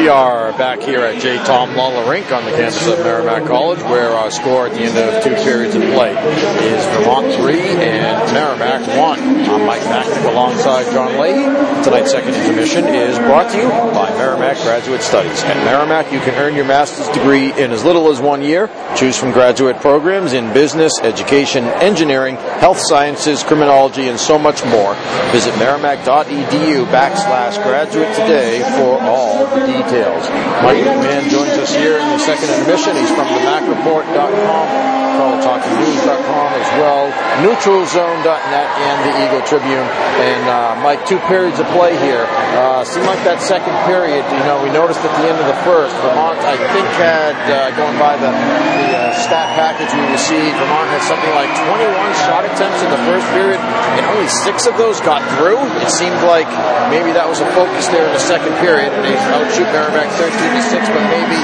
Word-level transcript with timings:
We 0.00 0.08
are 0.08 0.49
back 0.60 0.82
here 0.82 1.00
at 1.00 1.18
J. 1.22 1.38
Thom 1.38 1.74
Lawler 1.74 2.06
Rink 2.10 2.30
on 2.30 2.44
the 2.44 2.50
campus 2.50 2.86
of 2.86 2.98
Merrimack 2.98 3.46
College, 3.46 3.80
where 3.84 4.10
our 4.10 4.30
score 4.30 4.66
at 4.66 4.74
the 4.74 4.82
end 4.82 4.98
of 4.98 5.24
two 5.24 5.34
periods 5.36 5.74
of 5.74 5.80
play 5.80 6.10
is 6.12 6.84
Vermont 6.84 7.32
3 7.32 7.58
and 7.58 8.32
Merrimack 8.34 8.86
1. 8.86 9.20
I'm 9.48 9.64
Mike 9.64 9.80
Machnik 9.80 10.30
alongside 10.30 10.84
John 10.92 11.18
Leahy. 11.18 11.44
Tonight's 11.82 12.10
second 12.10 12.34
intermission 12.34 12.84
is 12.88 13.16
brought 13.20 13.50
to 13.52 13.56
you 13.56 13.68
by 13.68 14.10
Merrimack 14.18 14.58
Graduate 14.58 15.00
Studies. 15.00 15.42
At 15.44 15.56
Merrimack, 15.64 16.12
you 16.12 16.20
can 16.20 16.34
earn 16.34 16.54
your 16.54 16.66
master's 16.66 17.08
degree 17.08 17.54
in 17.54 17.70
as 17.70 17.82
little 17.82 18.10
as 18.10 18.20
one 18.20 18.42
year. 18.42 18.68
Choose 18.96 19.16
from 19.16 19.32
graduate 19.32 19.80
programs 19.80 20.34
in 20.34 20.52
business, 20.52 20.92
education, 21.00 21.64
engineering, 21.80 22.36
health 22.36 22.80
sciences, 22.80 23.42
criminology, 23.42 24.08
and 24.08 24.20
so 24.20 24.38
much 24.38 24.62
more. 24.66 24.94
Visit 25.32 25.56
merrimack.edu 25.58 26.84
backslash 26.92 27.62
graduate 27.62 28.14
today 28.14 28.60
for 28.76 29.00
all 29.00 29.46
the 29.46 29.66
details. 29.66 30.49
Mike 30.62 30.82
McMahon 30.84 31.30
joins 31.30 31.56
us 31.58 31.74
here 31.74 31.98
in 31.98 32.08
the 32.10 32.18
second 32.18 32.50
intermission. 32.50 32.96
He's 32.96 33.10
from 33.10 33.28
the 33.28 33.40
MacReport.com 33.46 35.00
collegehockeynews.com 35.20 36.48
as 36.56 36.70
well, 36.80 37.12
neutralzone.net, 37.44 38.68
and 38.80 38.98
the 39.04 39.12
Eagle 39.20 39.44
Tribune. 39.44 39.84
And 39.84 40.48
uh, 40.48 40.69
Mike, 40.80 41.04
two 41.04 41.20
periods 41.28 41.60
of 41.60 41.68
play 41.76 41.92
here. 42.00 42.24
Uh, 42.56 42.84
seemed 42.84 43.04
like 43.04 43.20
that 43.28 43.40
second 43.44 43.76
period, 43.84 44.24
you 44.32 44.44
know, 44.48 44.60
we 44.64 44.72
noticed 44.72 45.04
at 45.04 45.12
the 45.20 45.28
end 45.28 45.36
of 45.36 45.44
the 45.44 45.58
first, 45.60 45.92
Vermont, 46.00 46.40
I 46.40 46.56
think, 46.56 46.88
had, 46.96 47.36
uh, 47.52 47.72
going 47.76 47.96
by 48.00 48.16
the, 48.16 48.32
the 48.32 48.88
uh, 48.96 49.12
stat 49.20 49.52
package 49.58 49.92
we 49.92 50.04
received, 50.08 50.56
Vermont 50.56 50.88
had 50.88 51.04
something 51.04 51.32
like 51.36 51.52
21 51.68 51.92
shot 52.24 52.48
attempts 52.48 52.80
in 52.80 52.88
the 52.88 53.02
first 53.04 53.28
period, 53.36 53.60
and 53.60 54.02
only 54.08 54.28
six 54.28 54.64
of 54.64 54.76
those 54.80 55.00
got 55.04 55.20
through. 55.36 55.60
It 55.80 55.92
seemed 55.92 56.20
like 56.24 56.48
maybe 56.88 57.12
that 57.12 57.28
was 57.28 57.40
a 57.40 57.48
focus 57.52 57.88
there 57.92 58.06
in 58.08 58.12
the 58.16 58.22
second 58.22 58.56
period, 58.60 58.92
and 58.92 59.02
they 59.04 59.16
outshoot 59.36 59.68
Merrimack 59.72 60.08
13 60.16 60.32
to 60.32 60.62
6, 60.64 60.92
but 60.92 61.04
maybe 61.12 61.39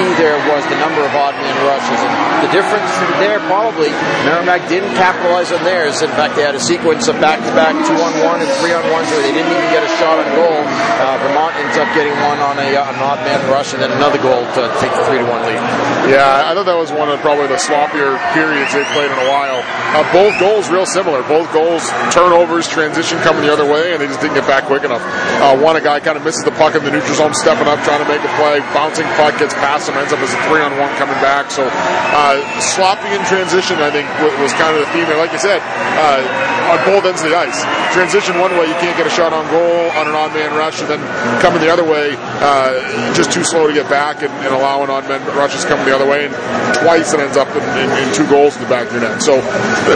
key 0.00 0.12
there 0.16 0.40
was 0.48 0.64
the 0.72 0.78
number 0.80 1.04
of 1.04 1.12
odd 1.12 1.36
man 1.36 1.56
rushes. 1.68 2.00
And 2.00 2.12
the 2.40 2.52
difference 2.56 2.88
there, 3.20 3.36
probably, 3.44 3.92
Merrimack 4.24 4.64
didn't 4.72 4.96
capitalize 4.96 5.52
on 5.52 5.60
theirs. 5.60 6.00
In 6.00 6.08
fact, 6.16 6.36
they 6.36 6.42
had 6.42 6.56
a 6.56 6.62
sequence 6.62 7.08
of 7.08 7.20
back-to-back 7.20 7.76
two-on-one 7.84 8.40
and 8.40 8.50
three-on-ones 8.64 9.08
where 9.12 9.20
they 9.20 9.32
didn't 9.36 9.52
even 9.52 9.68
get 9.68 9.84
a 9.84 9.92
shot 10.00 10.16
on 10.16 10.28
goal. 10.32 10.60
Uh, 11.00 11.20
Vermont 11.20 11.52
ends 11.60 11.76
up 11.76 11.88
getting 11.92 12.16
one 12.24 12.40
on 12.40 12.56
a, 12.56 12.68
uh, 12.80 12.92
an 12.92 12.96
odd 12.96 13.20
man 13.28 13.40
rush 13.52 13.76
and 13.76 13.82
then 13.84 13.92
another 13.92 14.16
goal 14.24 14.40
to 14.56 14.62
take 14.80 14.92
the 14.96 15.04
three-to-one 15.04 15.44
lead. 15.44 15.60
Yeah, 16.08 16.48
I 16.48 16.56
thought 16.56 16.64
that 16.64 16.80
was 16.80 16.92
one 16.92 17.12
of 17.12 17.20
probably 17.20 17.52
the 17.52 17.60
sloppier 17.60 18.16
periods 18.32 18.72
they've 18.72 18.88
played 18.96 19.12
in 19.12 19.18
a 19.20 19.28
while. 19.28 19.60
Uh, 19.92 20.00
both 20.16 20.32
goals 20.40 20.72
real 20.72 20.88
similar. 20.88 21.20
Both 21.28 21.52
goals 21.52 21.84
turnovers, 22.08 22.64
transition 22.68 23.20
coming 23.20 23.44
the 23.44 23.52
other 23.52 23.68
way, 23.68 23.92
and 23.92 24.00
they 24.00 24.08
just 24.08 24.20
didn't 24.20 24.40
get 24.40 24.48
back 24.48 24.64
quick 24.64 24.84
enough. 24.84 25.02
Uh, 25.44 25.56
one, 25.60 25.76
a 25.76 25.82
guy 25.82 26.00
kind 26.00 26.16
of 26.16 26.24
misses 26.24 26.44
the 26.44 26.54
puck 26.56 26.74
in 26.74 26.82
the 26.84 26.90
neutral 26.90 27.14
zone, 27.14 27.34
stepping 27.34 27.68
up, 27.68 27.78
trying 27.84 28.00
to 28.00 28.08
make 28.08 28.22
a 28.22 28.32
play, 28.40 28.60
bouncing 28.72 29.06
puck, 29.20 29.36
gets 29.38 29.54
past 29.54 29.89
ends 29.98 30.12
up 30.14 30.22
as 30.24 30.32
a 30.32 30.40
three-on-one 30.48 30.96
coming 30.96 31.18
back. 31.20 31.50
So 31.50 31.68
uh, 31.68 32.40
sloppy 32.62 33.12
in 33.12 33.20
transition, 33.26 33.78
I 33.84 33.90
think, 33.92 34.08
was 34.40 34.54
kind 34.56 34.72
of 34.72 34.86
the 34.86 34.90
theme 34.96 35.04
there. 35.04 35.20
Like 35.20 35.36
I 35.36 35.40
said, 35.40 35.60
uh, 36.00 36.24
on 36.72 36.78
both 36.86 37.04
ends 37.04 37.20
of 37.22 37.28
the 37.28 37.36
ice. 37.36 37.60
Transition 37.92 38.38
one 38.38 38.52
way, 38.56 38.64
you 38.64 38.78
can't 38.78 38.96
get 38.96 39.06
a 39.06 39.12
shot 39.12 39.32
on 39.34 39.44
goal 39.50 39.90
on 39.98 40.08
an 40.08 40.14
odd 40.14 40.32
man 40.32 40.56
rush, 40.56 40.80
and 40.80 40.88
then 40.88 41.02
coming 41.42 41.60
the 41.60 41.68
other 41.68 41.84
way, 41.84 42.14
uh, 42.40 42.78
just 43.12 43.32
too 43.32 43.42
slow 43.42 43.66
to 43.66 43.74
get 43.74 43.90
back 43.90 44.22
and, 44.22 44.32
and 44.46 44.54
allowing 44.54 44.88
odd 44.88 45.04
man 45.08 45.20
rush 45.36 45.50
rushes 45.50 45.64
coming 45.64 45.84
the 45.84 45.94
other 45.94 46.06
way. 46.06 46.26
And 46.26 46.34
twice 46.76 47.12
it 47.12 47.20
ends 47.20 47.36
up 47.36 47.48
in, 47.48 47.62
in, 47.78 47.90
in 47.90 48.14
two 48.14 48.28
goals 48.28 48.56
in 48.56 48.62
the 48.62 48.68
back 48.68 48.86
of 48.86 48.92
your 48.92 49.02
net. 49.02 49.22
So 49.22 49.36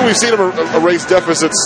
we've 0.04 0.16
seen 0.16 0.36
them 0.36 0.52
erase 0.74 1.06
deficits 1.06 1.56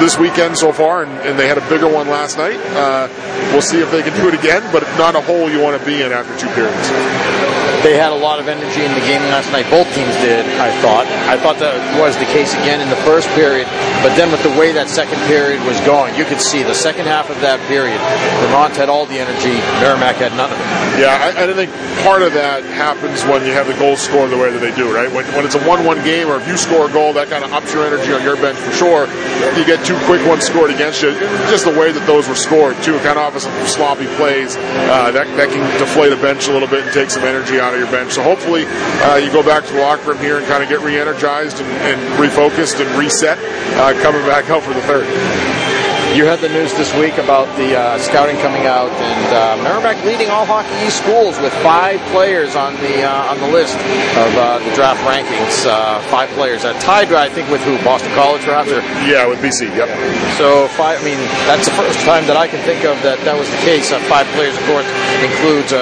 this 0.00 0.18
weekend 0.18 0.58
so 0.58 0.72
far, 0.72 1.02
and, 1.02 1.12
and 1.20 1.38
they 1.38 1.48
had 1.48 1.58
a 1.58 1.68
bigger 1.68 1.88
one 1.88 2.08
last 2.08 2.36
night. 2.36 2.58
Uh, 2.74 3.08
we'll 3.52 3.62
see 3.62 3.80
if 3.80 3.90
they 3.90 4.02
can 4.02 4.14
do 4.16 4.28
it 4.28 4.34
again, 4.34 4.62
but 4.72 4.82
not 4.98 5.14
a 5.14 5.20
hole 5.20 5.50
you 5.50 5.60
want 5.60 5.78
to 5.78 5.86
be 5.86 6.02
in 6.02 6.12
after 6.12 6.36
two 6.38 6.52
periods 6.54 7.45
they 7.86 7.94
had 7.94 8.10
a 8.10 8.18
lot 8.18 8.42
of 8.42 8.50
energy 8.50 8.82
in 8.82 8.90
the 8.98 9.06
game 9.06 9.22
last 9.30 9.46
night. 9.54 9.62
Both 9.70 9.86
teams 9.94 10.10
did, 10.18 10.42
I 10.58 10.74
thought. 10.82 11.06
I 11.30 11.38
thought 11.38 11.62
that 11.62 11.78
was 12.02 12.18
the 12.18 12.26
case 12.34 12.50
again 12.58 12.82
in 12.82 12.90
the 12.90 12.98
first 13.06 13.30
period, 13.38 13.70
but 14.02 14.10
then 14.18 14.34
with 14.34 14.42
the 14.42 14.50
way 14.58 14.74
that 14.74 14.90
second 14.90 15.22
period 15.30 15.62
was 15.62 15.78
going, 15.86 16.18
you 16.18 16.26
could 16.26 16.42
see 16.42 16.66
the 16.66 16.74
second 16.74 17.06
half 17.06 17.30
of 17.30 17.38
that 17.46 17.62
period, 17.70 18.02
Vermont 18.42 18.74
had 18.74 18.90
all 18.90 19.06
the 19.06 19.14
energy, 19.22 19.54
Merrimack 19.78 20.18
had 20.18 20.34
none 20.34 20.50
of 20.50 20.58
it. 20.58 20.66
Yeah, 20.98 21.14
I, 21.14 21.46
I 21.46 21.54
think 21.54 21.70
part 22.02 22.26
of 22.26 22.34
that 22.34 22.66
happens 22.74 23.22
when 23.30 23.46
you 23.46 23.54
have 23.54 23.70
the 23.70 23.78
goals 23.78 24.02
scored 24.02 24.34
the 24.34 24.40
way 24.40 24.50
that 24.50 24.58
they 24.58 24.74
do, 24.74 24.90
right? 24.90 25.06
When, 25.06 25.22
when 25.38 25.46
it's 25.46 25.54
a 25.54 25.62
1 25.62 25.86
1 25.86 26.02
game, 26.02 26.26
or 26.26 26.42
if 26.42 26.48
you 26.48 26.56
score 26.56 26.90
a 26.90 26.92
goal, 26.92 27.14
that 27.14 27.30
kind 27.30 27.44
of 27.44 27.54
ups 27.54 27.70
your 27.70 27.86
energy 27.86 28.10
on 28.10 28.22
your 28.26 28.34
bench 28.34 28.58
for 28.58 28.74
sure. 28.74 29.06
You 29.54 29.62
get 29.62 29.84
two 29.86 29.98
quick 30.10 30.26
ones 30.26 30.42
scored 30.42 30.74
against 30.74 31.06
you. 31.06 31.14
Just 31.46 31.62
the 31.68 31.76
way 31.76 31.92
that 31.92 32.02
those 32.06 32.26
were 32.26 32.34
scored, 32.34 32.74
too, 32.82 32.98
kind 33.06 33.20
of 33.20 33.30
off 33.30 33.36
of 33.36 33.46
sloppy 33.68 34.10
plays, 34.18 34.56
uh, 34.90 35.14
that, 35.14 35.30
that 35.38 35.54
can 35.54 35.62
deflate 35.78 36.10
a 36.10 36.18
bench 36.18 36.48
a 36.48 36.52
little 36.52 36.68
bit 36.68 36.82
and 36.82 36.92
take 36.92 37.10
some 37.10 37.22
energy 37.22 37.60
out 37.60 37.74
of 37.74 37.75
your 37.76 37.90
bench. 37.90 38.12
So 38.12 38.22
hopefully 38.22 38.64
uh, 38.66 39.16
you 39.16 39.30
go 39.30 39.42
back 39.42 39.64
to 39.66 39.72
the 39.72 39.80
locker 39.80 40.10
room 40.10 40.18
here 40.18 40.38
and 40.38 40.46
kind 40.46 40.62
of 40.62 40.68
get 40.68 40.80
re-energized 40.80 41.60
and, 41.60 41.68
and 41.68 42.00
refocused 42.18 42.80
and 42.80 42.98
reset 42.98 43.38
uh, 43.78 43.92
coming 44.02 44.24
back 44.26 44.50
out 44.50 44.62
for 44.62 44.74
the 44.74 44.82
third. 44.82 45.75
You 46.14 46.24
had 46.24 46.38
the 46.38 46.48
news 46.48 46.72
this 46.78 46.94
week 46.94 47.18
about 47.18 47.44
the 47.58 47.76
uh, 47.76 47.98
scouting 47.98 48.36
coming 48.38 48.64
out, 48.64 48.88
and 48.88 49.28
uh, 49.34 49.62
Merrimack 49.62 50.02
leading 50.04 50.30
all 50.30 50.46
Hockey 50.46 50.72
East 50.86 51.02
schools 51.02 51.36
with 51.40 51.52
five 51.60 52.00
players 52.14 52.54
on 52.54 52.72
the 52.80 53.02
uh, 53.02 53.32
on 53.32 53.40
the 53.42 53.48
list 53.48 53.74
of 53.74 54.30
uh, 54.38 54.62
the 54.62 54.72
draft 54.72 55.02
rankings. 55.04 55.66
Uh, 55.66 56.00
five 56.08 56.30
players, 56.30 56.64
uh, 56.64 56.72
tied, 56.80 57.12
I 57.12 57.28
think, 57.28 57.50
with 57.50 57.60
who? 57.64 57.76
Boston 57.84 58.12
College, 58.14 58.40
perhaps? 58.44 58.70
Or? 58.70 58.80
Yeah, 59.04 59.26
with 59.26 59.44
BC. 59.44 59.68
Yep. 59.76 59.92
So 60.38 60.68
five. 60.78 61.00
I 61.00 61.04
mean, 61.04 61.20
that's 61.44 61.66
the 61.68 61.76
first 61.76 62.00
time 62.06 62.24
that 62.30 62.36
I 62.36 62.48
can 62.48 62.64
think 62.64 62.84
of 62.84 62.96
that 63.02 63.20
that 63.28 63.36
was 63.36 63.50
the 63.50 63.60
case. 63.60 63.92
five 64.08 64.26
players, 64.32 64.56
of 64.56 64.64
course, 64.64 64.88
includes 65.20 65.74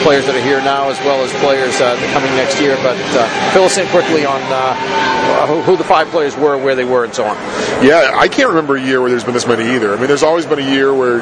players 0.00 0.24
that 0.24 0.32
are 0.32 0.46
here 0.46 0.64
now 0.64 0.88
as 0.88 0.96
well 1.04 1.20
as 1.20 1.28
players 1.44 1.76
coming 2.16 2.32
next 2.40 2.56
year. 2.56 2.78
But 2.80 2.96
fill 3.52 3.64
us 3.68 3.76
in 3.76 3.84
quickly 3.88 4.24
on 4.24 4.40
who, 5.46 5.60
who 5.62 5.76
the 5.76 5.84
five 5.84 6.08
players 6.08 6.36
were, 6.36 6.56
where 6.56 6.74
they 6.74 6.84
were, 6.84 7.04
and 7.04 7.14
so 7.14 7.24
on. 7.24 7.36
Yeah, 7.84 8.16
I 8.16 8.28
can't 8.28 8.48
remember 8.48 8.76
a 8.76 8.82
year 8.82 9.00
where 9.00 9.10
there's 9.10 9.24
been 9.24 9.34
this 9.34 9.46
many 9.46 9.63
either. 9.64 9.94
I 9.94 9.98
mean, 9.98 10.08
there's 10.08 10.22
always 10.22 10.46
been 10.46 10.58
a 10.58 10.70
year 10.70 10.94
where 10.94 11.20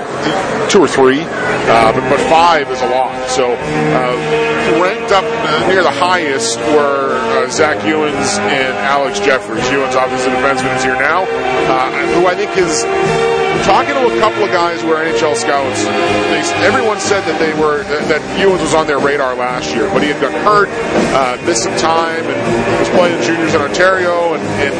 two 0.69 0.81
or 0.81 0.89
three, 0.89 1.21
uh, 1.21 1.93
but, 1.93 2.09
but, 2.09 2.21
five 2.29 2.71
is 2.71 2.81
a 2.81 2.89
lot. 2.89 3.29
So 3.29 3.53
uh, 3.53 4.81
ranked 4.83 5.13
up 5.13 5.25
near 5.69 5.83
the 5.83 5.91
highest 5.91 6.59
were 6.59 7.13
uh, 7.13 7.51
Zach 7.51 7.79
Uens 7.79 8.39
and 8.39 8.75
Alex 8.79 9.21
Jefferies. 9.21 9.65
Uens, 9.65 9.95
obviously, 9.95 10.33
defenseman, 10.33 10.77
is 10.77 10.83
here 10.83 10.95
now, 10.95 11.25
uh, 11.25 11.91
who 12.15 12.27
I 12.27 12.35
think 12.35 12.57
is 12.57 12.85
talking 13.65 13.95
to 13.95 14.07
a 14.09 14.19
couple 14.19 14.45
of 14.45 14.51
guys 14.51 14.83
who 14.83 14.91
are 14.93 15.05
NHL 15.05 15.37
scouts, 15.37 15.85
they, 15.85 16.43
everyone 16.65 16.99
said 16.99 17.23
that 17.29 17.39
they 17.39 17.53
were 17.55 17.85
that 18.09 18.21
Uens 18.41 18.61
was 18.61 18.75
on 18.75 18.87
their 18.87 18.99
radar 18.99 19.35
last 19.35 19.75
year, 19.75 19.89
but 19.93 20.03
he 20.03 20.09
had 20.09 20.21
got 20.21 20.33
hurt, 20.45 20.69
uh, 21.15 21.39
missed 21.47 21.65
some 21.65 21.77
time, 21.77 22.25
and 22.25 22.41
was 22.81 22.89
playing 22.91 23.21
juniors 23.23 23.55
in 23.55 23.61
Ontario, 23.61 24.35
and, 24.35 24.43
and 24.63 24.75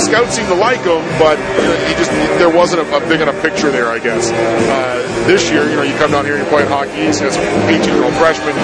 scouts 0.00 0.34
seemed 0.34 0.48
to 0.48 0.58
like 0.58 0.82
him, 0.82 1.02
but 1.18 1.38
you 1.60 1.68
he 1.86 1.92
just 1.94 2.10
there 2.40 2.50
wasn't 2.50 2.82
a, 2.82 2.86
a, 2.96 3.00
big 3.08 3.20
enough 3.20 3.38
picture 3.42 3.70
there, 3.70 3.90
I 3.90 3.98
guess. 3.98 4.30
Uh, 4.32 5.02
this 5.26 5.50
year, 5.50 5.68
you 5.68 5.76
know, 5.76 5.82
you 5.82 5.94
come 5.96 6.10
down 6.10 6.24
here 6.24 6.34
and 6.34 6.42
you're 6.42 6.52
playing 6.52 6.68
hockey. 6.68 7.06
He's 7.06 7.20
a 7.20 7.30
18 7.30 7.84
year 7.84 8.04
old 8.04 8.14
freshman 8.20 8.56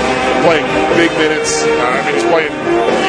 playing 0.45 0.67
big 0.97 1.13
minutes. 1.17 1.63
Uh, 1.63 1.69
I 1.69 2.05
mean, 2.05 2.15
he's 2.17 2.29
playing 2.29 2.53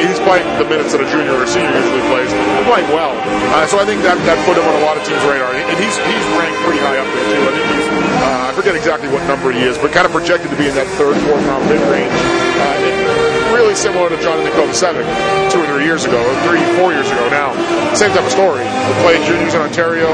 he's 0.00 0.20
playing 0.24 0.46
the 0.58 0.68
minutes 0.68 0.92
that 0.92 1.00
a 1.00 1.08
junior 1.08 1.34
or 1.34 1.46
senior 1.46 1.72
usually 1.72 2.04
plays, 2.08 2.30
and 2.32 2.64
playing 2.68 2.88
well. 2.92 3.12
Uh, 3.56 3.66
so 3.66 3.78
I 3.78 3.84
think 3.84 4.02
that 4.02 4.16
that 4.28 4.38
put 4.46 4.56
him 4.56 4.64
on 4.64 4.76
a 4.80 4.84
lot 4.84 4.96
of 4.96 5.02
teams' 5.04 5.22
radar, 5.26 5.52
and 5.52 5.76
he's 5.80 5.96
he's 6.06 6.26
ranked 6.42 6.58
pretty 6.66 6.82
high 6.82 6.98
up 6.98 7.06
there 7.06 7.26
too. 7.30 7.42
I 7.46 7.52
think 7.54 7.66
he's 7.70 7.88
uh, 8.22 8.50
I 8.50 8.52
forget 8.54 8.74
exactly 8.74 9.08
what 9.08 9.22
number 9.30 9.50
he 9.50 9.62
is, 9.62 9.78
but 9.78 9.92
kind 9.94 10.06
of 10.06 10.12
projected 10.12 10.50
to 10.50 10.58
be 10.58 10.66
in 10.68 10.74
that 10.74 10.86
third, 10.98 11.14
fourth 11.26 11.42
round 11.46 11.62
mid 11.70 11.80
range. 11.90 12.12
Uh, 12.58 13.54
really 13.54 13.74
similar 13.74 14.08
to 14.08 14.18
Jonathan 14.20 14.50
Kovacevic 14.52 15.06
two 15.50 15.60
or 15.62 15.66
three 15.66 15.84
years 15.84 16.04
ago, 16.04 16.18
or 16.18 16.34
three, 16.46 16.62
four 16.78 16.92
years 16.92 17.08
ago 17.10 17.28
now. 17.30 17.54
Same 17.94 18.10
type 18.10 18.24
of 18.24 18.32
story. 18.32 18.64
Played 19.02 19.22
juniors 19.26 19.54
in 19.54 19.60
Ontario. 19.62 20.10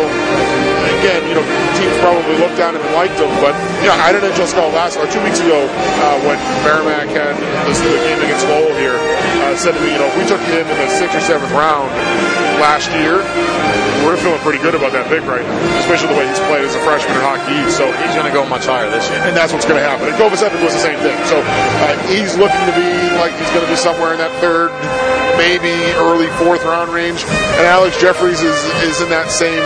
Again, 1.00 1.22
you 1.28 1.36
know, 1.36 1.44
teams 1.78 1.94
probably 2.02 2.36
looked 2.40 2.58
at 2.58 2.74
him 2.74 2.82
and 2.82 2.92
liked 2.96 3.20
him, 3.20 3.30
but 3.38 3.54
you 3.84 3.86
know, 3.86 3.94
I 3.94 4.10
had 4.10 4.16
an 4.18 4.24
NHL 4.26 4.48
scout 4.48 4.72
last 4.74 4.96
or 4.98 5.06
two 5.06 5.22
weeks 5.22 5.38
ago 5.38 5.68
uh, 6.02 6.16
when 6.26 6.40
Merrimack 6.66 7.06
had 7.12 7.36
this, 7.68 7.78
the 7.78 7.92
game 8.02 8.18
against 8.18 8.48
Lowell 8.50 8.74
here. 8.80 8.96
Uh, 9.44 9.54
said 9.54 9.76
to 9.76 9.80
me, 9.84 9.92
you 9.92 10.00
know, 10.00 10.08
if 10.10 10.16
we 10.18 10.24
took 10.26 10.40
him 10.48 10.66
in 10.66 10.76
the 10.78 10.88
sixth 10.90 11.14
or 11.14 11.22
seventh 11.22 11.52
round 11.54 11.92
last 12.58 12.90
year, 12.98 13.22
we're 14.02 14.16
feeling 14.18 14.40
pretty 14.40 14.58
good 14.58 14.74
about 14.74 14.90
that 14.96 15.06
pick 15.06 15.22
right 15.28 15.44
now, 15.44 15.78
especially 15.84 16.10
the 16.14 16.18
way 16.18 16.26
he's 16.26 16.42
played 16.50 16.64
as 16.64 16.74
a 16.74 16.82
freshman 16.82 17.14
in 17.14 17.22
hockey. 17.22 17.60
So 17.70 17.86
he's 18.02 18.14
going 18.16 18.26
to 18.26 18.34
go 18.34 18.42
much 18.48 18.66
higher 18.66 18.88
this 18.90 19.06
year, 19.10 19.20
and 19.22 19.36
that's 19.36 19.52
what's 19.52 19.68
going 19.68 19.78
to 19.78 19.86
happen. 19.86 20.08
And 20.08 20.16
Kovacevic 20.18 20.58
was 20.64 20.74
the 20.74 20.82
same 20.82 20.98
thing. 21.04 21.18
So 21.30 21.38
uh, 21.44 21.94
he's 22.10 22.34
looking 22.40 22.62
to 22.66 22.74
be 22.74 22.88
like 23.20 23.36
he's 23.38 23.50
going 23.54 23.62
to 23.62 23.70
be 23.70 23.78
somewhere 23.78 24.16
in 24.16 24.20
that 24.22 24.32
third, 24.42 24.72
maybe 25.38 25.70
early 26.02 26.26
fourth 26.36 26.66
round 26.66 26.90
range. 26.90 27.22
And 27.22 27.64
Alex 27.70 27.98
Jefferies 28.00 28.42
is 28.42 28.58
is 28.82 29.00
in 29.00 29.08
that 29.08 29.30
same 29.30 29.62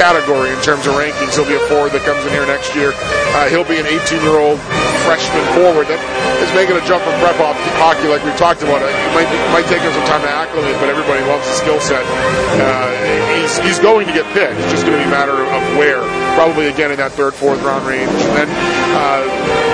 category 0.00 0.50
in 0.50 0.60
terms 0.64 0.88
of 0.88 0.96
rankings. 0.96 1.36
He'll 1.36 1.46
be 1.46 1.54
a 1.54 1.66
forward 1.68 1.92
that 1.92 2.02
comes 2.02 2.24
in 2.24 2.32
here 2.32 2.48
next 2.48 2.74
year. 2.74 2.96
Uh, 3.36 3.52
he'll 3.52 3.68
be 3.68 3.78
an 3.78 3.86
18 3.86 4.24
year 4.24 4.40
old 4.40 4.58
freshman 5.04 5.44
forward 5.56 5.86
that 5.92 6.00
is 6.40 6.50
making 6.56 6.76
a 6.76 6.84
jump 6.88 7.04
from 7.04 7.14
prep 7.20 7.36
hockey, 7.80 8.08
like 8.08 8.24
we 8.24 8.32
talked 8.40 8.64
about. 8.64 8.80
It 8.80 8.90
might 9.12 9.28
it 9.28 9.52
might 9.52 9.68
take 9.68 9.84
him 9.84 9.92
some 9.92 10.08
time 10.08 10.24
to 10.24 10.32
acclimate, 10.32 10.76
but 10.80 10.88
everybody 10.88 11.20
loves 11.28 11.44
the 11.46 11.56
skill 11.56 11.80
set. 11.80 12.02
Uh, 12.58 12.88
he's 13.36 13.56
he's 13.60 13.78
going 13.78 14.08
to 14.08 14.14
get 14.14 14.24
picked. 14.32 14.56
It's 14.64 14.80
just 14.80 14.84
going 14.88 14.96
to 14.96 15.02
be 15.02 15.08
a 15.08 15.14
matter 15.14 15.36
of 15.36 15.62
where. 15.76 16.02
Probably 16.34 16.66
again 16.66 16.90
in 16.90 16.98
that 16.98 17.14
third, 17.14 17.32
fourth 17.32 17.62
round 17.62 17.86
range. 17.86 18.10
And 18.10 18.34
then 18.34 18.48
uh, 18.96 19.22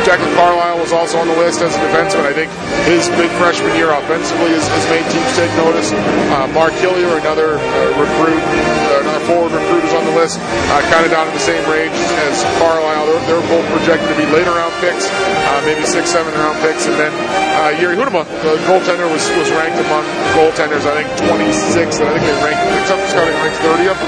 Declan 0.04 0.28
Carlisle 0.36 0.76
was 0.76 0.92
also 0.92 1.16
on 1.16 1.28
the 1.28 1.36
list 1.40 1.64
as 1.64 1.72
a 1.72 1.80
defenseman. 1.88 2.28
I 2.28 2.36
think 2.36 2.52
his 2.84 3.08
big 3.16 3.32
freshman 3.40 3.72
year 3.80 3.88
offensively 3.96 4.52
has, 4.52 4.68
has 4.68 4.84
made 4.92 5.04
teams 5.08 5.30
take 5.40 5.48
notice. 5.56 5.88
Uh, 6.32 6.52
Mark 6.52 6.76
Hillier, 6.84 7.16
another 7.16 7.56
uh, 7.56 7.88
recruit, 7.96 8.44
uh, 8.44 9.00
another 9.08 9.24
forward 9.24 9.52
recruit, 9.56 9.88
list, 10.30 10.38
uh, 10.70 10.80
kind 10.90 11.02
of 11.02 11.10
down 11.10 11.26
in 11.26 11.34
the 11.34 11.42
same 11.42 11.62
range 11.66 11.94
as 12.30 12.42
Carlisle. 12.62 13.06
They're, 13.06 13.24
they're 13.26 13.48
both 13.50 13.66
projected 13.74 14.06
to 14.06 14.16
be 14.16 14.26
later 14.30 14.54
round 14.54 14.74
picks, 14.78 15.10
uh, 15.10 15.62
maybe 15.66 15.82
six, 15.82 16.10
seven 16.10 16.30
round 16.34 16.58
picks. 16.62 16.86
And 16.86 16.94
then 16.94 17.12
uh, 17.58 17.74
Jiri 17.78 17.98
Huitema, 17.98 18.22
the 18.46 18.54
goaltender, 18.70 19.10
was, 19.10 19.26
was 19.34 19.50
ranked 19.58 19.78
among 19.82 20.06
goaltenders, 20.38 20.86
I 20.86 21.02
think 21.02 21.08
26, 21.26 21.98
and 21.98 22.06
I 22.06 22.12
think 22.14 22.24
they 22.26 22.36
ranked, 22.44 22.62
think 22.70 22.86
some 22.86 23.00
scouting 23.10 23.34
ranks 23.42 23.58
30th. 23.58 24.00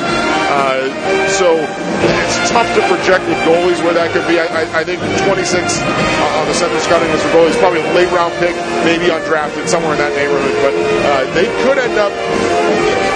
Uh, 0.52 0.84
so 1.32 1.58
it's 1.58 2.50
tough 2.50 2.68
to 2.76 2.82
project 2.86 3.24
with 3.26 3.40
goalies 3.42 3.80
where 3.82 3.94
that 3.94 4.12
could 4.12 4.26
be. 4.28 4.38
I, 4.38 4.46
I, 4.46 4.62
I 4.80 4.82
think 4.84 5.00
26 5.26 5.26
uh, 5.26 6.38
on 6.38 6.46
the 6.46 6.54
center 6.54 6.78
scouting 6.80 7.10
list 7.10 7.24
for 7.26 7.42
goalies, 7.42 7.58
probably 7.58 7.80
a 7.80 7.90
late 7.94 8.10
round 8.12 8.34
pick, 8.38 8.54
maybe 8.84 9.10
undrafted, 9.10 9.66
somewhere 9.66 9.96
in 9.96 9.98
that 9.98 10.14
neighborhood. 10.14 10.54
But 10.62 10.74
uh, 10.76 11.24
they 11.34 11.48
could 11.64 11.78
end 11.78 11.98
up. 11.98 12.12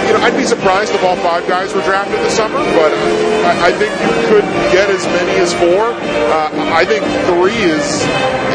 You 0.05 0.13
know, 0.13 0.19
I'd 0.21 0.37
be 0.37 0.45
surprised 0.45 0.93
if 0.93 1.03
all 1.03 1.15
five 1.17 1.47
guys 1.47 1.73
were 1.73 1.81
drafted 1.81 2.19
this 2.19 2.35
summer, 2.35 2.59
but 2.77 2.93
I, 2.93 3.69
I 3.69 3.71
think 3.73 3.91
you 4.01 4.13
could 4.29 4.45
get 4.71 4.89
as 4.89 5.05
many 5.05 5.31
as 5.39 5.53
four. 5.53 5.91
Uh, 5.91 6.73
I 6.73 6.85
think 6.85 7.03
three 7.25 7.57
is 7.57 8.05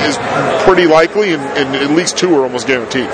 is 0.06 0.16
pretty 0.64 0.86
likely, 0.86 1.32
and, 1.34 1.42
and 1.58 1.74
at 1.76 1.90
least 1.90 2.16
two 2.18 2.34
are 2.34 2.42
almost 2.42 2.66
guaranteed. 2.66 3.08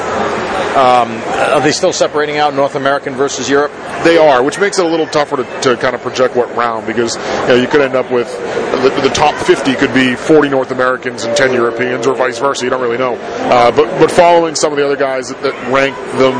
Um, 0.76 1.10
are 1.52 1.60
they 1.60 1.72
still 1.72 1.92
separating 1.92 2.36
out 2.36 2.54
North 2.54 2.76
American 2.76 3.14
versus 3.14 3.48
Europe? 3.50 3.72
They 4.04 4.16
are, 4.16 4.42
which 4.42 4.58
makes 4.58 4.78
it 4.78 4.84
a 4.84 4.88
little 4.88 5.06
tougher 5.06 5.36
to, 5.38 5.60
to 5.62 5.76
kind 5.76 5.94
of 5.94 6.02
project 6.02 6.36
what 6.36 6.54
round 6.54 6.86
because 6.86 7.16
you, 7.16 7.48
know, 7.48 7.54
you 7.56 7.66
could 7.66 7.80
end 7.80 7.96
up 7.96 8.10
with 8.10 8.28
the, 8.82 9.08
the, 9.08 9.14
top 9.14 9.34
50 9.34 9.74
could 9.74 9.92
be 9.92 10.14
40 10.14 10.48
North 10.48 10.70
Americans 10.70 11.24
and 11.24 11.36
10 11.36 11.52
Europeans, 11.52 12.06
or 12.06 12.14
vice 12.14 12.38
versa. 12.38 12.64
You 12.64 12.70
don't 12.70 12.80
really 12.80 12.98
know. 12.98 13.16
Uh, 13.16 13.72
but 13.72 13.86
but 13.98 14.10
following 14.10 14.54
some 14.54 14.72
of 14.72 14.78
the 14.78 14.84
other 14.84 14.96
guys 14.96 15.28
that, 15.28 15.42
that 15.42 15.54
rank 15.72 15.96
them 16.14 16.36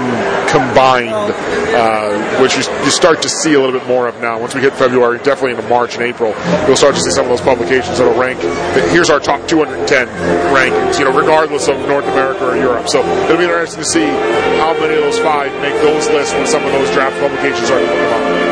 combined, 0.49 1.35
uh, 1.75 2.41
which 2.41 2.55
you, 2.57 2.63
you, 2.85 2.91
start 2.91 3.21
to 3.23 3.29
see 3.29 3.55
a 3.55 3.61
little 3.61 3.77
bit 3.79 3.87
more 3.89 4.07
of 4.07 4.21
now. 4.21 4.39
Once 4.39 4.55
we 4.55 4.61
hit 4.61 4.73
February, 4.75 5.19
definitely 5.19 5.53
into 5.53 5.69
March 5.69 5.95
and 5.95 6.05
April, 6.05 6.35
you'll 6.67 6.77
start 6.77 6.95
to 6.95 7.01
see 7.01 7.11
some 7.11 7.25
of 7.25 7.31
those 7.31 7.41
publications 7.41 7.99
that'll 7.99 8.19
rank. 8.19 8.39
Here's 8.91 9.11
our 9.11 9.21
top 9.21 9.47
210 9.49 10.07
rankings, 10.55 10.99
you 10.99 11.05
know, 11.05 11.17
regardless 11.17 11.69
of 11.69 11.77
North 11.89 12.07
America 12.07 12.49
or 12.49 12.57
Europe. 12.57 12.89
So 12.89 13.05
it'll 13.25 13.37
be 13.37 13.45
interesting 13.45 13.83
to 13.83 13.89
see 13.89 14.07
how 14.57 14.73
many 14.79 14.95
of 14.95 15.03
those 15.03 15.19
five 15.19 15.53
make 15.61 15.75
those 15.83 16.09
lists 16.09 16.33
when 16.35 16.47
some 16.47 16.65
of 16.65 16.73
those 16.73 16.91
draft 16.93 17.19
publications 17.21 17.48
are 17.51 17.57
come 17.65 18.43
out. 18.43 18.48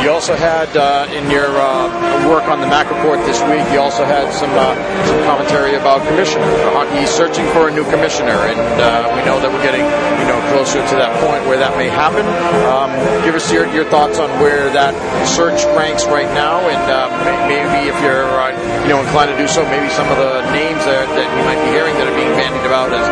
You 0.00 0.08
also 0.08 0.32
had 0.32 0.72
uh, 0.72 1.12
in 1.12 1.28
your 1.28 1.52
uh, 1.60 1.84
work 2.24 2.48
on 2.48 2.64
the 2.64 2.66
MAC 2.66 2.88
report 2.88 3.20
this 3.28 3.36
week, 3.52 3.60
you 3.68 3.84
also 3.84 4.00
had 4.00 4.32
some 4.32 4.48
uh, 4.56 4.72
some 5.04 5.20
commentary 5.28 5.76
about 5.76 6.00
commissioner. 6.08 6.48
He's 6.96 7.12
searching 7.12 7.44
for 7.52 7.68
a 7.68 7.72
new 7.72 7.84
commissioner, 7.84 8.48
and 8.48 8.56
uh, 8.80 9.12
we 9.12 9.20
know 9.28 9.36
that 9.44 9.52
we're 9.52 9.60
getting 9.60 9.84
you 9.84 10.24
know 10.24 10.40
closer 10.56 10.80
to 10.80 10.94
that 10.96 11.12
point 11.20 11.44
where 11.44 11.60
that 11.60 11.76
may 11.76 11.92
happen. 11.92 12.24
Um, 12.64 12.88
give 13.28 13.36
us 13.36 13.52
your, 13.52 13.68
your 13.76 13.84
thoughts 13.92 14.16
on 14.16 14.32
where 14.40 14.72
that 14.72 14.96
search 15.28 15.68
ranks 15.76 16.08
right 16.08 16.28
now, 16.32 16.64
and 16.64 16.84
uh, 16.88 17.12
maybe 17.44 17.92
if 17.92 17.96
you're 18.00 18.24
uh, 18.40 18.56
you 18.80 18.96
know 18.96 19.04
inclined 19.04 19.28
to 19.28 19.36
do 19.36 19.44
so, 19.44 19.68
maybe 19.68 19.92
some 19.92 20.08
of 20.08 20.16
the 20.16 20.40
names 20.56 20.80
that, 20.88 21.12
that 21.12 21.28
you 21.28 21.44
might 21.44 21.60
be 21.60 21.76
hearing 21.76 21.92
that 22.00 22.08
are 22.08 22.16
being 22.16 22.32
bandied 22.40 22.64
about 22.64 22.88
as 22.88 23.04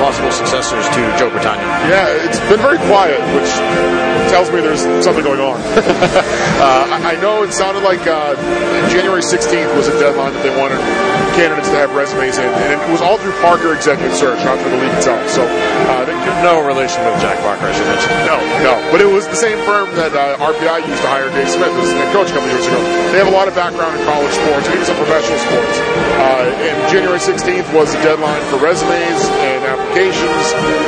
possible 0.00 0.32
successors 0.32 0.88
to 0.96 1.00
Joe 1.20 1.28
Bertagna. 1.30 1.64
Yeah, 1.92 2.08
it's 2.28 2.40
been 2.48 2.60
very 2.60 2.78
quiet, 2.88 3.20
which 3.36 3.52
tells 4.32 4.50
me 4.50 4.60
there's 4.60 4.82
something 5.04 5.24
going 5.24 5.40
on. 5.40 5.60
uh, 6.14 7.00
I 7.02 7.16
know 7.20 7.42
it 7.42 7.52
sounded 7.52 7.82
like 7.82 8.06
uh, 8.06 8.34
January 8.90 9.22
16th 9.22 9.74
was 9.76 9.88
a 9.88 9.96
deadline 9.98 10.32
that 10.32 10.42
they 10.42 10.54
wanted 10.54 10.78
candidates 11.34 11.68
to 11.70 11.76
have 11.76 11.90
resumes 11.94 12.38
in, 12.38 12.46
and 12.46 12.70
it 12.70 12.80
was 12.90 13.02
all 13.02 13.18
through 13.18 13.34
Parker 13.42 13.74
Executive 13.74 14.14
Search, 14.14 14.38
not 14.46 14.54
through 14.62 14.70
the 14.70 14.80
league 14.82 14.94
itself. 14.94 15.18
So, 15.26 15.42
uh, 15.42 16.06
they, 16.06 16.14
no 16.46 16.62
relation 16.62 17.02
with 17.02 17.18
Jack 17.18 17.42
Parker, 17.42 17.66
I 17.66 17.74
should 17.74 17.90
mention. 17.90 18.10
No, 18.22 18.38
no, 18.62 18.74
but 18.94 19.02
it 19.02 19.10
was 19.10 19.26
the 19.26 19.38
same 19.38 19.58
firm 19.66 19.90
that 19.98 20.14
uh, 20.14 20.38
RPI 20.38 20.86
used 20.86 21.02
to 21.02 21.10
hire 21.10 21.28
Dave 21.34 21.50
Smith 21.50 21.74
as 21.74 21.90
head 21.90 22.10
coach 22.14 22.30
a 22.30 22.34
couple 22.38 22.48
years 22.48 22.66
ago. 22.66 22.78
They 23.10 23.18
have 23.18 23.28
a 23.28 23.34
lot 23.34 23.50
of 23.50 23.54
background 23.58 23.98
in 23.98 24.02
college 24.06 24.32
sports, 24.32 24.66
and 24.70 24.78
even 24.78 24.86
some 24.86 24.96
professional 24.96 25.38
sports. 25.42 26.13
Uh, 26.24 26.48
and 26.64 26.76
January 26.88 27.20
16th 27.20 27.68
was 27.76 27.92
the 27.92 28.00
deadline 28.00 28.40
for 28.48 28.56
resumes 28.56 29.20
and 29.44 29.60
applications. 29.60 30.40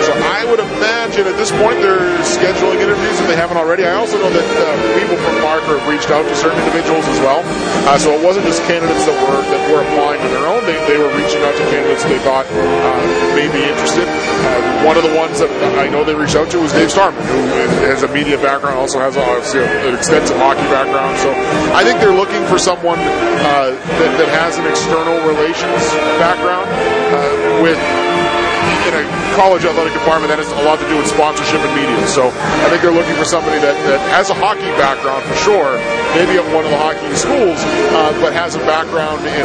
So 0.09 0.17
I 0.33 0.49
would 0.49 0.65
imagine 0.65 1.29
at 1.29 1.37
this 1.37 1.53
point 1.61 1.77
they're 1.85 2.17
scheduling 2.25 2.81
interviews 2.81 3.21
if 3.21 3.29
they 3.29 3.37
haven't 3.37 3.61
already. 3.61 3.85
I 3.85 4.01
also 4.01 4.17
know 4.17 4.33
that 4.33 4.49
uh, 4.57 4.65
people 4.97 5.21
from 5.21 5.37
Parker 5.45 5.77
have 5.77 5.85
reached 5.93 6.09
out 6.09 6.25
to 6.25 6.35
certain 6.41 6.57
individuals 6.65 7.05
as 7.05 7.21
well. 7.21 7.45
Uh, 7.85 8.01
so 8.01 8.17
it 8.17 8.23
wasn't 8.25 8.49
just 8.49 8.65
candidates 8.65 9.05
that 9.05 9.17
were 9.29 9.45
that 9.53 9.63
were 9.69 9.85
applying 9.85 10.25
to 10.25 10.29
their 10.33 10.49
own. 10.49 10.65
They, 10.65 10.81
they 10.89 10.97
were 10.97 11.13
reaching 11.13 11.45
out 11.45 11.53
to 11.53 11.65
candidates 11.69 12.03
they 12.09 12.19
thought 12.25 12.49
uh, 12.49 13.37
may 13.37 13.53
be 13.53 13.61
interested. 13.61 14.09
Uh, 14.09 14.89
one 14.89 14.97
of 14.97 15.05
the 15.05 15.13
ones 15.13 15.41
that 15.41 15.51
I 15.77 15.89
know 15.89 16.05
they 16.05 16.15
reached 16.15 16.37
out 16.37 16.49
to 16.55 16.59
was 16.63 16.73
Dave 16.73 16.91
Starman, 16.91 17.21
who 17.27 17.43
has 17.85 18.03
a 18.03 18.09
media 18.09 18.39
background, 18.39 18.79
also 18.79 19.01
has 19.01 19.17
obviously 19.17 19.61
an 19.61 19.95
extensive 19.95 20.37
hockey 20.39 20.65
background. 20.73 21.19
So 21.19 21.29
I 21.75 21.83
think 21.83 22.01
they're 22.01 22.15
looking 22.15 22.45
for 22.47 22.59
someone 22.59 22.99
uh, 22.99 23.75
that, 23.75 24.13
that 24.17 24.31
has 24.31 24.59
an 24.59 24.67
external 24.67 25.19
relations 25.27 25.83
background 26.23 26.71
uh, 27.11 27.63
with 27.63 27.79
in 28.87 28.95
a 28.95 29.03
college 29.35 29.67
athletic 29.67 29.93
department 29.93 30.31
that 30.31 30.39
has 30.39 30.47
a 30.55 30.63
lot 30.63 30.79
to 30.79 30.87
do 30.87 30.95
with 30.95 31.11
sponsorship 31.11 31.59
and 31.59 31.75
media. 31.75 31.99
So 32.07 32.31
I 32.31 32.71
think 32.71 32.83
they're 32.87 32.95
looking 32.95 33.19
for 33.19 33.27
somebody 33.27 33.59
that, 33.59 33.75
that 33.91 33.99
has 34.15 34.31
a 34.31 34.37
hockey 34.39 34.71
background 34.79 35.27
for 35.27 35.35
sure, 35.43 35.83
maybe 36.17 36.41
at 36.41 36.47
one 36.57 36.65
of 36.65 36.73
the 36.73 36.81
hockey 36.81 37.05
schools, 37.13 37.61
uh, 37.93 38.09
but 38.25 38.33
has 38.33 38.57
a 38.57 38.63
background 38.65 39.21
and, 39.29 39.45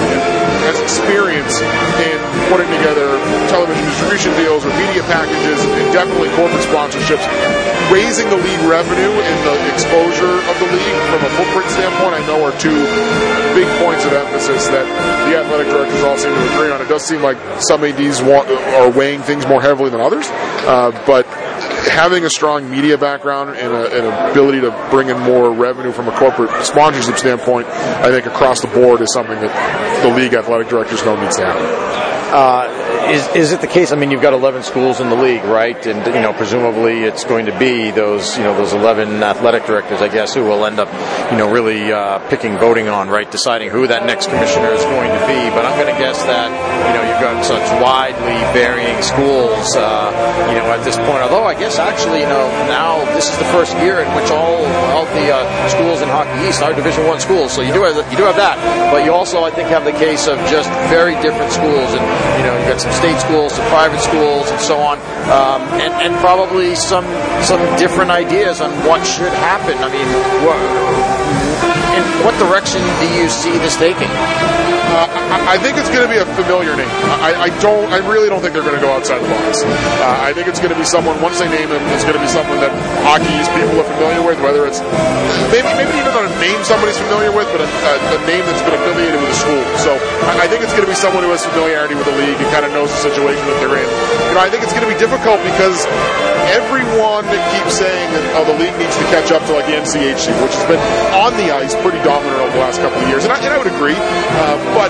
has 0.64 0.80
experience 0.80 1.60
in 1.60 2.18
putting 2.48 2.70
together 2.80 3.20
television 3.52 3.84
distribution 3.92 4.32
deals 4.40 4.64
or 4.64 4.72
media 4.80 5.04
packages 5.10 5.60
and 5.60 5.86
definitely 5.92 6.30
corporate 6.38 6.64
sponsorships, 6.64 7.26
raising 7.92 8.30
the 8.30 8.40
league 8.40 8.64
revenue 8.70 9.12
and 9.12 9.38
the 9.44 9.58
exposure 9.74 10.38
of 10.48 10.56
the 10.64 10.70
league 10.70 11.02
from 11.12 11.22
a 11.28 11.32
footprint 11.36 11.68
standpoint. 11.76 12.14
I 12.16 12.22
know 12.30 12.40
are 12.46 12.56
two 12.62 12.78
big 13.58 13.68
points 13.84 14.06
of 14.06 14.14
emphasis 14.14 14.70
that 14.72 14.88
the 15.28 15.36
athletic 15.36 15.68
directors 15.68 16.04
all 16.08 16.16
seem 16.16 16.32
to 16.32 16.46
agree 16.56 16.72
on. 16.72 16.80
It 16.80 16.88
does 16.88 17.04
seem 17.04 17.22
like 17.22 17.38
some 17.60 17.84
ads 17.84 18.22
want, 18.22 18.48
are 18.80 18.92
weighing 18.92 19.22
things 19.22 19.48
more 19.48 19.62
heavily 19.62 19.90
than 19.90 20.00
others. 20.00 20.30
Uh, 20.64 20.94
but 21.06 21.28
having 21.90 22.24
a 22.24 22.30
strong 22.30 22.70
media 22.70 22.98
background 22.98 23.52
and, 23.52 23.74
a, 23.74 23.98
an 23.98 24.32
ability 24.32 24.62
to 24.62 24.72
bring 24.90 25.10
in 25.10 25.20
more 25.20 25.52
revenue 25.52 25.92
from 25.92 26.08
a 26.08 26.18
corporate 26.18 26.50
sponsorship 26.66 27.18
standpoint, 27.18 27.68
I 27.68 28.10
think 28.10 28.26
across 28.26 28.62
the 28.62 28.68
board 28.68 29.02
is 29.02 29.14
something 29.14 29.40
that 29.40 30.04
the 30.04 30.16
league 30.16 30.34
athletic 30.34 30.70
directors 30.70 31.04
know 31.06 31.20
needs 31.22 31.38
to 31.38 31.46
happen. 31.46 31.66
Uh, 32.34 32.81
is 33.12 33.28
is 33.36 33.52
it 33.52 33.62
the 33.62 33.68
case? 33.68 33.92
I 33.92 33.96
mean, 33.96 34.12
you've 34.12 34.22
got 34.22 34.34
11 34.34 34.64
schools 34.64 35.00
in 35.00 35.10
the 35.10 35.16
league, 35.16 35.44
right? 35.44 35.78
And 35.86 36.00
you 36.16 36.22
know, 36.22 36.34
presumably 36.34 37.04
it's 37.04 37.26
going 37.26 37.46
to 37.46 37.58
be 37.60 37.92
those 37.92 38.38
you 38.38 38.44
know 38.44 38.56
those 38.56 38.74
11 38.74 39.22
athletic 39.22 39.66
directors, 39.66 40.02
I 40.02 40.08
guess, 40.08 40.34
who 40.34 40.44
will 40.44 40.66
end 40.66 40.80
up 40.80 40.88
you 41.32 41.38
know 41.38 41.52
really 41.52 41.92
uh, 41.92 42.20
picking, 42.30 42.58
voting 42.58 42.88
on, 42.88 43.10
right, 43.10 43.30
deciding 43.30 43.70
who 43.70 43.88
that 43.88 44.06
next 44.06 44.28
commissioner 44.28 44.72
is 44.72 44.84
going 44.84 45.12
to 45.12 45.22
be. 45.28 45.40
But 45.52 45.66
I'm 45.68 45.76
going 45.80 45.94
to 45.94 46.00
guess 46.00 46.24
that 46.24 46.48
you 46.88 46.94
know 46.96 47.04
you've 47.04 47.22
got 47.22 47.44
such 47.44 47.68
widely 47.84 48.40
varying 48.56 49.02
schools, 49.04 49.76
uh, 49.76 50.10
you 50.48 50.56
know, 50.56 50.72
at 50.72 50.84
this 50.84 50.96
point. 50.96 51.22
Although 51.28 51.46
I 51.46 51.54
guess 51.54 51.80
actually, 51.80 52.22
you 52.24 52.32
know, 52.32 52.48
now 52.72 53.04
this 53.14 53.30
is 53.30 53.38
the 53.38 53.50
first 53.52 53.76
year 53.84 54.00
in 54.00 54.10
which 54.16 54.32
all 54.32 54.64
all 54.96 55.06
the 55.06 55.28
uh, 55.36 55.70
schools 55.70 56.02
in 56.02 56.08
Hockey 56.08 56.48
East 56.48 56.62
are 56.64 56.74
Division 56.74 57.06
One 57.06 57.20
schools. 57.20 57.52
So 57.52 57.62
you 57.62 57.74
do 57.74 57.84
have 57.84 58.00
you 58.12 58.18
do 58.18 58.24
have 58.24 58.40
that, 58.40 58.56
but 58.92 59.04
you 59.04 59.12
also 59.12 59.44
I 59.44 59.52
think 59.52 59.70
have 59.70 59.84
the 59.84 59.96
case 60.00 60.28
of 60.28 60.40
just 60.48 60.70
very 60.88 61.20
different 61.20 61.52
schools 61.52 61.92
and 61.92 62.32
you 62.42 62.44
know, 62.48 62.58
you've 62.58 62.68
got 62.68 62.82
some 62.82 62.92
state 63.02 63.20
schools, 63.20 63.54
some 63.54 63.66
private 63.70 64.00
schools, 64.00 64.52
and 64.52 64.62
so 64.62 64.78
on, 64.78 65.00
um, 65.34 65.62
and, 65.82 65.92
and 66.06 66.16
probably 66.22 66.76
some 66.76 67.06
some 67.42 67.60
different 67.76 68.12
ideas 68.12 68.62
on 68.62 68.70
what 68.86 69.04
should 69.04 69.34
happen. 69.34 69.76
I 69.80 69.90
mean, 69.90 70.08
what, 70.46 71.21
in 71.98 72.04
what 72.26 72.36
direction 72.40 72.82
do 73.00 73.08
you 73.16 73.30
see 73.30 73.52
this 73.60 73.76
taking? 73.78 74.10
Uh, 74.92 75.08
I, 75.48 75.56
think 75.56 75.80
it's 75.80 75.88
going 75.88 76.04
to 76.04 76.12
be 76.12 76.20
a 76.20 76.28
familiar 76.36 76.76
name. 76.76 76.92
I, 77.24 77.48
I, 77.48 77.50
don't. 77.64 77.88
I 77.96 78.04
really 78.04 78.28
don't 78.28 78.44
think 78.44 78.52
they're 78.52 78.68
going 78.68 78.76
to 78.76 78.84
go 78.84 78.92
outside 78.92 79.24
the 79.24 79.32
box. 79.32 79.64
Uh, 79.64 80.20
I 80.20 80.36
think 80.36 80.52
it's 80.52 80.60
going 80.60 80.76
to 80.76 80.80
be 80.80 80.84
someone. 80.84 81.16
Once 81.24 81.40
they 81.40 81.48
name 81.48 81.72
him, 81.72 81.80
it's 81.96 82.04
going 82.04 82.20
to 82.20 82.20
be 82.20 82.28
someone 82.28 82.60
that 82.60 82.76
hockey's 83.08 83.48
people 83.56 83.80
are 83.80 83.88
familiar 83.88 84.20
with. 84.20 84.44
Whether 84.44 84.68
it's 84.68 84.84
maybe 85.48 85.72
maybe 85.80 85.96
even 85.96 86.12
not 86.12 86.28
a 86.28 86.34
name 86.44 86.60
somebody's 86.68 87.00
familiar 87.08 87.32
with, 87.32 87.48
but 87.56 87.64
a, 87.64 87.70
a, 87.72 87.94
a 88.04 88.20
name 88.28 88.44
that's 88.44 88.60
been 88.68 88.76
affiliated 88.76 89.16
with 89.16 89.32
a 89.32 89.40
school. 89.40 89.64
So 89.80 89.96
I, 90.28 90.44
I 90.44 90.46
think 90.52 90.60
it's 90.60 90.76
going 90.76 90.84
to 90.84 90.92
be 90.92 91.00
someone 91.00 91.24
who 91.24 91.32
has 91.32 91.48
familiarity 91.48 91.96
with 91.96 92.12
the 92.12 92.18
league 92.20 92.36
and 92.36 92.50
kind 92.52 92.68
of 92.68 92.76
knows 92.76 92.92
the 92.92 93.00
situation 93.00 93.48
that 93.48 93.64
they're 93.64 93.80
in. 93.80 93.88
You 94.28 94.36
know, 94.36 94.44
I 94.44 94.52
think 94.52 94.60
it's 94.68 94.76
going 94.76 94.84
to 94.84 94.92
be 94.92 95.00
difficult 95.00 95.40
because 95.56 95.88
everyone 96.52 97.24
keeps 97.56 97.80
saying 97.80 98.08
that 98.12 98.24
oh 98.36 98.44
the 98.44 98.58
league 98.60 98.76
needs 98.76 98.96
to 99.00 99.06
catch 99.08 99.32
up 99.32 99.40
to 99.48 99.56
like 99.56 99.72
the 99.72 99.80
NCHC, 99.80 100.36
which 100.44 100.52
has 100.52 100.66
been 100.68 100.82
on 101.16 101.32
the 101.40 101.54
ice 101.54 101.76
pretty 101.82 102.02
dominant 102.06 102.38
over 102.42 102.54
the 102.54 102.64
last 102.64 102.80
couple 102.82 102.98
of 103.02 103.08
years, 103.10 103.26
and 103.26 103.34
I, 103.34 103.38
and 103.42 103.52
I 103.54 103.58
would 103.58 103.70
agree. 103.70 103.98
Uh, 103.98 104.58
but 104.74 104.90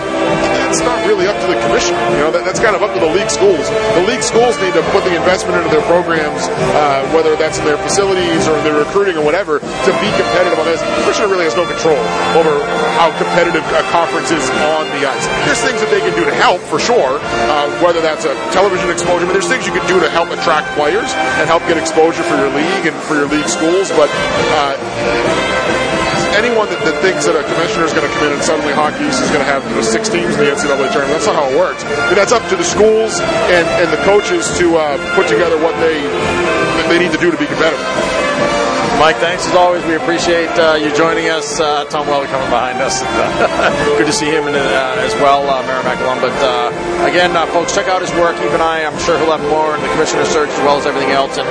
it's 0.71 0.83
not 0.83 0.99
really 1.07 1.27
up 1.27 1.35
to 1.43 1.47
the 1.47 1.59
commissioner. 1.67 1.99
You 2.15 2.23
know, 2.27 2.31
that, 2.31 2.43
that's 2.47 2.59
kind 2.59 2.75
of 2.75 2.83
up 2.83 2.93
to 2.95 3.01
the 3.01 3.11
league 3.11 3.31
schools. 3.31 3.67
The 3.97 4.05
league 4.07 4.23
schools 4.23 4.55
need 4.63 4.75
to 4.75 4.83
put 4.95 5.03
the 5.03 5.15
investment 5.15 5.59
into 5.59 5.71
their 5.71 5.83
programs, 5.87 6.47
uh, 6.75 7.03
whether 7.11 7.35
that's 7.35 7.59
in 7.59 7.65
their 7.67 7.79
facilities 7.79 8.47
or 8.47 8.55
their 8.63 8.79
recruiting 8.79 9.19
or 9.19 9.23
whatever, 9.23 9.59
to 9.59 9.91
be 9.99 10.09
competitive 10.15 10.59
on 10.59 10.67
this. 10.67 10.79
The 10.79 11.03
commissioner 11.03 11.27
really 11.27 11.47
has 11.47 11.55
no 11.59 11.67
control 11.67 11.99
over 12.39 12.63
how 12.95 13.11
competitive 13.19 13.63
a 13.75 13.83
conference 13.91 14.31
is 14.31 14.43
on 14.71 14.87
the 14.95 15.03
ice. 15.03 15.25
There's 15.47 15.59
things 15.59 15.79
that 15.83 15.91
they 15.91 15.99
can 15.99 16.15
do 16.15 16.23
to 16.23 16.35
help, 16.35 16.61
for 16.71 16.79
sure, 16.79 17.19
uh, 17.51 17.67
whether 17.83 17.99
that's 17.99 18.23
a 18.23 18.35
television 18.55 18.87
exposure, 18.91 19.25
but 19.25 19.33
there's 19.33 19.49
things 19.49 19.65
you 19.67 19.73
can 19.73 19.85
do 19.87 19.99
to 19.99 20.09
help 20.09 20.29
attract 20.29 20.71
players 20.77 21.11
and 21.39 21.47
help 21.47 21.63
get 21.67 21.75
exposure 21.75 22.23
for 22.23 22.37
your 22.37 22.51
league 22.53 22.85
and 22.87 22.95
for 23.07 23.15
your 23.15 23.27
league 23.27 23.47
schools. 23.47 23.89
But 23.91 24.07
uh, 24.55 24.77
anyone 26.41 26.65
that, 26.73 26.81
that, 26.81 26.97
thinks 27.05 27.29
that 27.29 27.37
a 27.37 27.45
commissioner 27.45 27.85
is 27.85 27.93
going 27.93 28.05
to 28.05 28.13
come 28.17 28.27
in 28.27 28.33
and 28.33 28.41
suddenly 28.41 28.73
Hockey 28.73 29.05
East 29.05 29.21
is 29.21 29.29
going 29.29 29.45
to 29.45 29.49
have 29.49 29.61
you 29.69 29.77
know, 29.77 29.85
six 29.85 30.09
teams 30.09 30.33
in 30.33 30.41
the 30.41 30.49
NCAA 30.49 30.89
tournament, 30.89 31.21
that's 31.21 31.29
not 31.29 31.37
how 31.37 31.45
it 31.45 31.55
works. 31.57 31.85
I 31.85 32.09
mean, 32.09 32.17
that's 32.17 32.33
up 32.33 32.41
to 32.49 32.57
the 32.57 32.65
schools 32.65 33.21
and, 33.53 33.65
and 33.77 33.87
the 33.93 34.01
coaches 34.01 34.49
to 34.57 34.81
uh, 34.81 34.97
put 35.13 35.29
together 35.29 35.61
what 35.61 35.77
they 35.77 36.01
they 36.89 36.99
need 36.99 37.11
to 37.13 37.21
do 37.21 37.31
to 37.31 37.37
be 37.37 37.45
competitive. 37.45 37.79
Mike, 39.01 39.17
thanks 39.17 39.47
as 39.47 39.55
always. 39.55 39.83
We 39.85 39.95
appreciate 39.95 40.53
uh, 40.61 40.77
you 40.77 40.93
joining 40.93 41.27
us. 41.27 41.59
Uh, 41.59 41.85
Tom 41.85 42.05
Weller 42.05 42.27
coming 42.27 42.51
behind 42.51 42.77
us. 42.77 43.01
good 43.97 44.05
to 44.05 44.13
see 44.13 44.29
him 44.29 44.45
in, 44.47 44.53
uh, 44.53 44.95
as 45.01 45.15
well, 45.15 45.41
uh, 45.49 45.65
Merrimack 45.65 45.97
alum. 46.01 46.21
But 46.21 46.37
uh, 46.37 47.09
again, 47.09 47.35
uh, 47.35 47.47
folks, 47.47 47.73
check 47.73 47.87
out 47.87 48.01
his 48.01 48.11
work. 48.11 48.37
Keep 48.37 48.51
an 48.51 48.61
eye. 48.61 48.85
I'm 48.85 48.93
sure 48.99 49.17
he'll 49.17 49.35
have 49.35 49.41
more 49.49 49.73
in 49.73 49.81
the 49.81 49.89
commissioner 49.89 50.23
search 50.25 50.49
as 50.49 50.59
well 50.59 50.77
as 50.77 50.85
everything 50.85 51.09
else. 51.09 51.35
And 51.39 51.49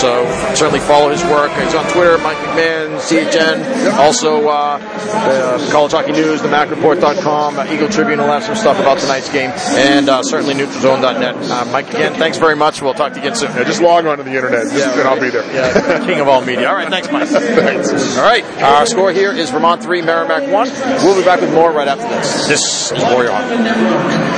so 0.00 0.24
certainly 0.54 0.80
follow 0.80 1.10
his 1.10 1.22
work. 1.24 1.52
He's 1.60 1.74
on 1.74 1.84
Twitter, 1.92 2.16
Mike 2.24 2.38
McMahon, 2.38 2.96
CHN. 3.04 3.92
Also, 4.00 4.48
the 4.48 5.68
College 5.70 5.92
Hockey 5.92 6.12
News, 6.12 6.40
the 6.40 6.48
MacReport.com, 6.48 7.68
Eagle 7.68 7.90
Tribune 7.90 8.18
will 8.18 8.32
have 8.32 8.44
some 8.44 8.56
stuff 8.56 8.80
about 8.80 8.96
tonight's 8.96 9.28
game. 9.28 9.50
And 9.76 10.08
certainly 10.24 10.54
NeutralZone.net. 10.54 11.68
Mike, 11.70 11.90
again, 11.90 12.14
thanks 12.14 12.38
very 12.38 12.56
much. 12.56 12.80
We'll 12.80 12.94
talk 12.94 13.12
to 13.12 13.20
you 13.20 13.26
again 13.26 13.36
soon. 13.36 13.50
Yeah, 13.52 13.64
just 13.64 13.82
log 13.82 14.06
on 14.06 14.16
to 14.16 14.24
the 14.24 14.32
internet, 14.32 14.72
yeah, 14.72 14.98
and 14.98 15.06
I'll 15.06 15.20
be 15.20 15.28
there. 15.28 15.44
Yeah, 15.52 16.06
king 16.06 16.20
of 16.20 16.28
all 16.28 16.40
media. 16.40 16.66
All 16.68 16.74
right, 16.74 16.77
thanks, 16.86 17.10
Mike. 17.10 17.28
thanks. 17.28 18.16
All 18.16 18.24
right, 18.24 18.44
our 18.62 18.86
score 18.86 19.12
here 19.12 19.32
is 19.32 19.50
Vermont 19.50 19.82
3, 19.82 20.02
Merrimack 20.02 20.50
1. 20.52 20.68
We'll 21.04 21.18
be 21.18 21.24
back 21.24 21.40
with 21.40 21.52
more 21.52 21.72
right 21.72 21.88
after 21.88 22.08
this. 22.08 22.46
This 22.48 22.92
is 22.92 23.02
Warrior 23.04 23.30
Hockey. 23.32 24.37